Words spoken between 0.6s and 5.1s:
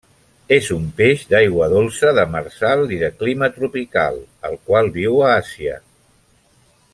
un peix d'aigua dolça, demersal i de clima tropical, el qual